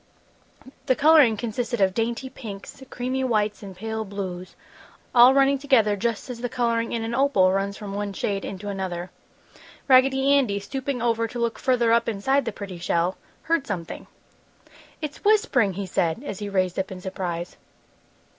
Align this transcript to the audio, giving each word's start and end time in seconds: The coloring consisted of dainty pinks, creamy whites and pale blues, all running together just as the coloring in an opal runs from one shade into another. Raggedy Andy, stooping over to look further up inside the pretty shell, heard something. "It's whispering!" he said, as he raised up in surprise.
The 0.87 0.95
coloring 0.95 1.37
consisted 1.37 1.79
of 1.79 1.93
dainty 1.93 2.27
pinks, 2.27 2.81
creamy 2.89 3.23
whites 3.23 3.61
and 3.61 3.75
pale 3.75 4.03
blues, 4.03 4.55
all 5.13 5.31
running 5.35 5.59
together 5.59 5.95
just 5.95 6.27
as 6.27 6.41
the 6.41 6.49
coloring 6.49 6.91
in 6.91 7.03
an 7.03 7.13
opal 7.13 7.51
runs 7.51 7.77
from 7.77 7.93
one 7.93 8.11
shade 8.11 8.43
into 8.43 8.67
another. 8.67 9.11
Raggedy 9.87 10.33
Andy, 10.33 10.59
stooping 10.59 11.03
over 11.03 11.27
to 11.27 11.37
look 11.37 11.59
further 11.59 11.91
up 11.93 12.09
inside 12.09 12.45
the 12.45 12.51
pretty 12.51 12.79
shell, 12.79 13.15
heard 13.43 13.67
something. 13.67 14.07
"It's 15.03 15.23
whispering!" 15.23 15.73
he 15.73 15.85
said, 15.85 16.23
as 16.23 16.39
he 16.39 16.49
raised 16.49 16.79
up 16.79 16.91
in 16.91 16.99
surprise. 16.99 17.57